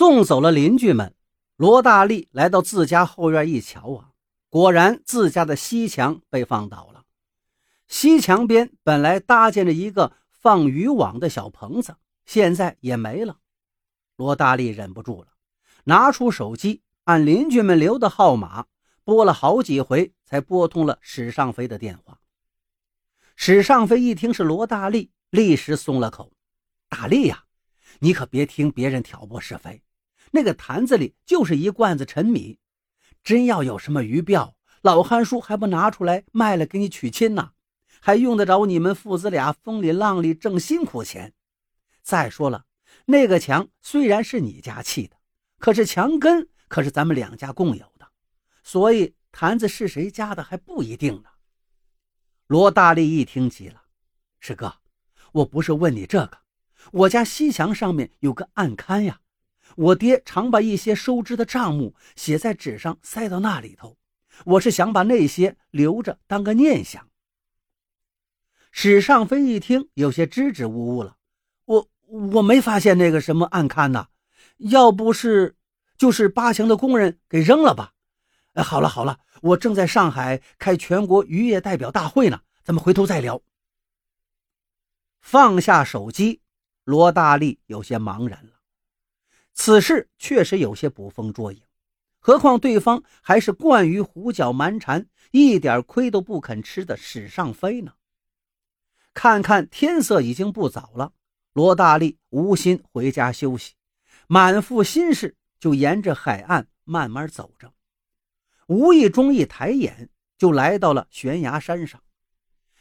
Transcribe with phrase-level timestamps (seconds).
[0.00, 1.14] 送走了邻居们，
[1.56, 4.12] 罗大力来到自家后院一瞧啊，
[4.48, 7.04] 果然自家的西墙被放倒了。
[7.86, 13.40] 西墙边本来搭建着一个放渔网的小棚子，现在也没了。
[14.16, 15.28] 罗大力忍不住了，
[15.84, 18.64] 拿出手机，按邻居们留的号码
[19.04, 22.18] 拨了好几回，才拨通了史尚飞的电话。
[23.36, 26.32] 史尚飞一听是罗大力，立时松了口
[26.88, 27.44] ：“大力呀。”
[28.02, 29.82] 你可别听别人挑拨是非，
[30.30, 32.58] 那个坛子里就是一罐子陈米，
[33.22, 37.52] 真要有什么鱼鳔，老汉叔还不拿出来卖了给你娶亲呢？
[38.00, 41.34] 还用得着你们父子俩风里浪里挣辛苦钱？
[42.02, 42.64] 再说了，
[43.06, 45.16] 那个墙虽然是你家砌的，
[45.58, 48.08] 可是墙根可是咱们两家共有的，
[48.62, 51.28] 所以坛子是谁家的还不一定呢。
[52.46, 53.82] 罗大力一听急了
[54.40, 54.76] ：“师哥，
[55.32, 56.38] 我不是问你这个。”
[56.92, 59.20] 我家西墙上面有个暗龛呀，
[59.76, 63.96] 我爹常把一些收支的账目写在纸上塞到那里头，
[64.44, 67.08] 我是想把那些留着当个念想。
[68.70, 71.16] 史尚飞一听，有些支支吾吾了，
[71.64, 74.08] 我我没发现那个什么暗龛呐，
[74.58, 75.56] 要不是
[75.98, 77.92] 就是八强的工人给扔了吧？
[78.54, 83.42] 哎，好了好了，我正在上海开全国渔业代表大会呢，咱们回头再聊。
[85.20, 86.40] 放下手机。
[86.84, 88.52] 罗大力有些茫然了，
[89.62, 91.60] 此事确实有些捕风捉影，
[92.18, 97.92] 何况对方还是惯于胡搅蛮缠、一点亏都不肯吃的史上飞呢。
[99.12, 101.12] 看看天色已经不早了，
[101.52, 103.74] 罗大力无心回家休息，
[104.28, 107.74] 满腹心事就沿着海岸慢慢走着。
[108.66, 110.08] 无意中一抬眼，
[110.38, 112.02] 就来到了悬崖山上。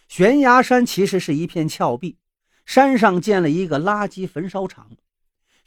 [0.07, 2.17] 悬崖山其实是一片峭壁。
[2.65, 4.89] 山上建了一个垃圾焚烧厂，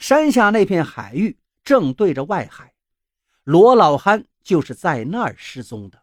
[0.02, 2.74] 山下那片海域正对着外海，
[3.44, 6.02] 罗老憨就是在那儿失踪的。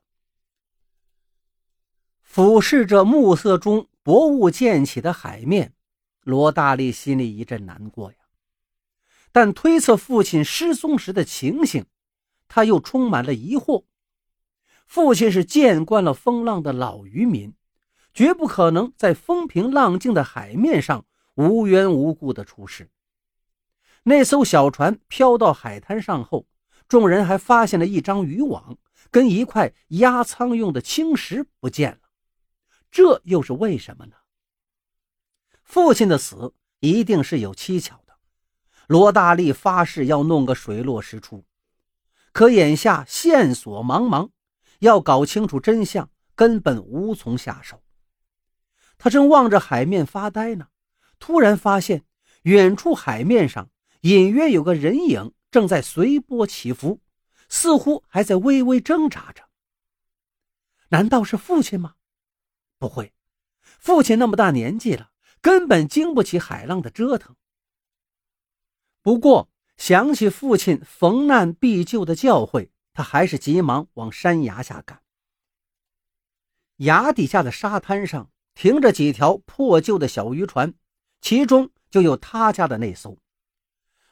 [2.22, 5.74] 俯视着暮色中薄雾溅起的海面，
[6.24, 8.18] 罗大力心里一阵难过呀。
[9.34, 11.86] 但推测父亲失踪时的情形，
[12.48, 13.84] 他又充满了疑惑。
[14.88, 17.54] 父亲是见惯了风浪的老渔民。
[18.14, 22.90] 绝不可能在风平浪静的海面上无缘无故的出事。
[24.04, 26.48] 那艘小船飘到海滩上后，
[26.88, 28.78] 众人还发现了一张渔网
[29.12, 32.10] 跟一块压舱用的青石不见了。
[32.90, 34.16] 这又是为什么呢？
[35.64, 38.18] 父亲的死一定是有蹊跷的。
[38.88, 41.46] 罗大力发誓要弄个水落石出，
[42.32, 44.32] 可眼下线索茫茫，
[44.80, 47.84] 要搞清楚真相根本无从下手。
[48.98, 50.70] 他正望着海面发呆呢，
[51.20, 52.04] 突然发现
[52.42, 53.70] 远处海面上
[54.02, 57.02] 隐约有个人影正在随波起伏，
[57.50, 59.50] 似乎还在微微挣扎着。
[60.90, 61.96] 难道是父亲吗？
[62.78, 63.14] 不会，
[63.62, 65.12] 父亲那么大年纪了，
[65.42, 67.36] 根本经不起海浪的折腾。
[69.02, 75.02] 不过想起父亲逢难必救的教诲，他还是急忙往山崖下赶。
[76.78, 78.32] 崖底下的沙滩上。
[78.56, 80.74] 停着几条破旧的小渔船，
[81.22, 83.18] 其中就有他家的那艘。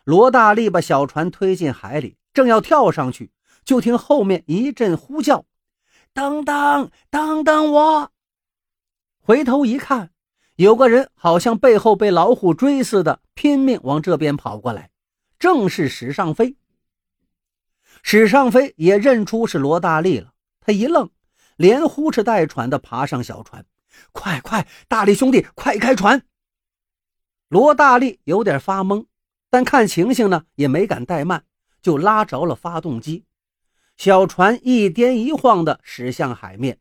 [0.07, 3.29] 罗大力把小船推进海里，正要跳上去，
[3.66, 5.44] 就听后面一阵呼叫
[6.16, 8.12] ：“等等，等等我！”
[9.19, 10.12] 回头一看，
[10.56, 14.91] 有个人好像背后被老虎追似的，拼命往这边跑过来，
[15.38, 16.56] 正是史尚飞。
[18.01, 20.31] 史尚飞也认出是罗大力了，
[20.62, 21.09] 他一愣，
[21.57, 23.66] 连呼哧带喘的爬上小船。
[24.13, 26.23] 快快，大力兄弟，快开船！
[27.50, 29.06] 罗大力有点发懵，
[29.50, 31.44] 但看情形呢，也没敢怠慢，
[31.81, 33.25] 就拉着了发动机。
[33.96, 36.80] 小船一颠一晃地驶向海面。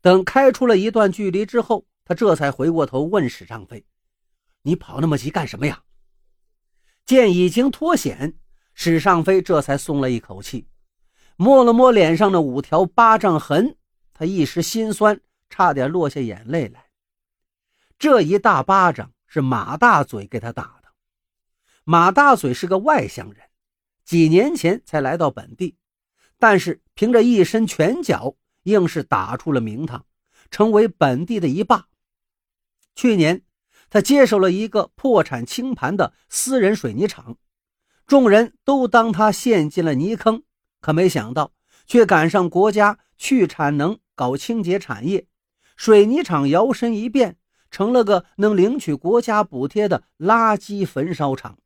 [0.00, 3.84] 等开出了一段距离之后，他这才回过头问史尚飞
[4.62, 5.82] ：“你跑那么急干什么呀？”
[7.06, 8.36] 见已经脱险，
[8.74, 10.68] 史尚飞这才松了一口气，
[11.36, 13.76] 摸了摸脸上的五条巴掌痕，
[14.12, 15.20] 他一时心酸。
[15.48, 16.86] 差点落下眼泪来。
[18.00, 20.75] 这一大巴掌是马大嘴给他打。
[21.88, 23.44] 马大嘴是个外乡人，
[24.04, 25.76] 几年前才来到本地，
[26.36, 28.34] 但是凭着一身拳脚，
[28.64, 30.04] 硬是打出了名堂，
[30.50, 31.86] 成为本地的一霸。
[32.96, 33.42] 去年，
[33.88, 37.36] 他接手了一个破产清盘的私人水泥厂，
[38.04, 40.42] 众人都当他陷进了泥坑，
[40.80, 41.52] 可没想到，
[41.86, 45.28] 却赶上国家去产能，搞清洁产业。
[45.76, 47.36] 水泥厂摇身一变
[47.70, 51.56] 成了个能领取国家补贴的垃圾焚烧厂，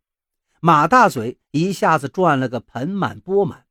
[0.62, 3.64] 马大嘴一下子赚了个盆满钵满。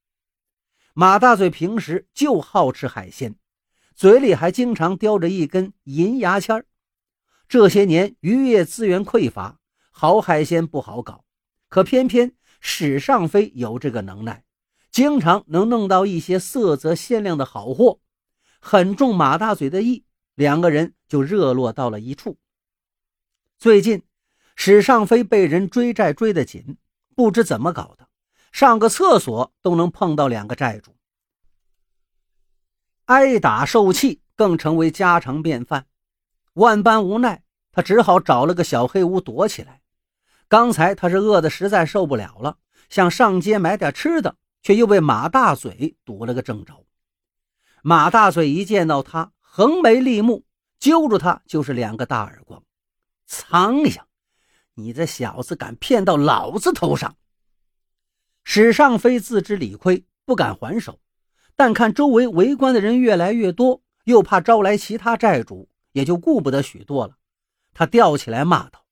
[0.96, 3.36] 马大嘴平时就好吃海鲜，
[3.94, 6.66] 嘴里还经常叼着一根银牙签。
[7.48, 9.60] 这些年渔业资源匮乏，
[9.92, 11.24] 好海鲜不好搞，
[11.68, 14.44] 可偏偏史尚飞有这个能耐，
[14.90, 18.00] 经常能弄到一些色泽鲜亮的好货，
[18.60, 22.40] 很中马大嘴的意，两个人就热络到了一处。
[23.60, 24.09] 最近。
[24.62, 26.76] 史尚飞被人追债追得紧，
[27.16, 28.10] 不知怎么搞的，
[28.52, 30.98] 上个厕所都能碰到两个债主，
[33.06, 35.88] 挨打受气更成为家常便饭。
[36.56, 37.42] 万般无奈，
[37.72, 39.80] 他只好找了个小黑屋躲起来。
[40.50, 42.58] 刚才他是饿得实在受不了了，
[42.90, 46.86] 想上街买点吃的，却又被马大嘴堵了个正着。
[47.82, 50.44] 马大嘴一见到他，横眉立目，
[50.78, 52.62] 揪住他就是两个大耳光。
[53.26, 53.98] 苍蝇！
[54.80, 57.18] 你这小子敢骗到老子头上！
[58.44, 61.00] 史尚飞自知理亏，不敢还手，
[61.56, 67.18] 但看周围围观的人越来越多，又怕招来其他债主，也就顾不得许多了。
[67.74, 68.86] 他吊起来骂道：“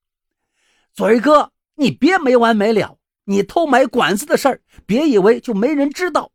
[0.94, 3.00] 嘴哥，你别没完没了！
[3.24, 6.32] 你偷买管子的事儿，别以为就没人知道。”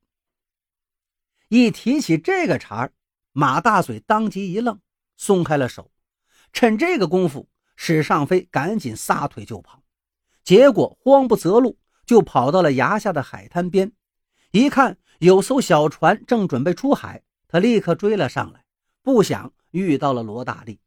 [1.48, 2.92] 一提起这个茬儿
[3.32, 4.80] 马大嘴当即一愣，
[5.16, 5.90] 松开了手。
[6.54, 7.48] 趁这个功夫。
[7.76, 9.82] 史尚飞赶紧撒腿就跑，
[10.44, 13.92] 结果慌不择路，就跑到了崖下的海滩边。
[14.50, 18.64] 一看有艘小船正准备出海，他立刻追了上来。
[19.02, 20.78] 不想遇到了罗大力。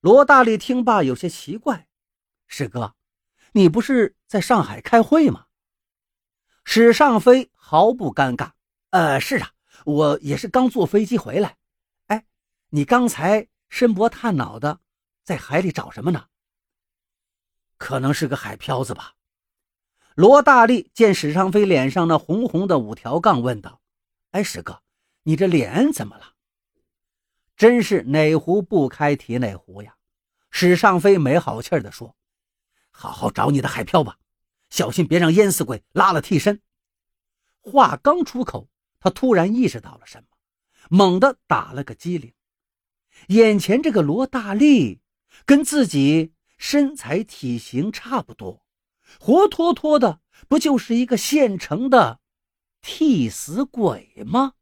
[0.00, 1.88] 罗大力听罢有些奇怪
[2.46, 2.94] ：“史哥，
[3.52, 5.46] 你不是在上海开会吗？”
[6.64, 8.50] 史尚飞毫不尴尬
[8.90, 9.52] ：“呃，是啊，
[9.86, 11.56] 我也是刚坐飞机回来。
[12.08, 12.26] 哎，
[12.70, 14.80] 你刚才伸脖探脑的。”
[15.28, 16.28] 在海里找什么呢？
[17.76, 19.12] 可能是个海漂子吧。
[20.14, 23.82] 罗大力见史尚飞脸上那红红的五条杠，问道
[24.32, 24.80] ：“哎，史哥，
[25.24, 26.32] 你这脸怎么了？”
[27.58, 29.96] 真是哪壶不开提哪壶呀！
[30.50, 32.16] 史尚飞没好气地说
[32.90, 34.16] ：“好好找你的海漂吧，
[34.70, 36.62] 小心别让淹死鬼拉了替身。”
[37.60, 40.28] 话刚出口，他突然意识到了什么，
[40.88, 42.32] 猛地打了个激灵，
[43.26, 45.02] 眼前这个罗大力。
[45.44, 48.62] 跟自己身材体型差不多，
[49.18, 52.20] 活脱脱的不就是一个现成的
[52.80, 54.54] 替死鬼吗？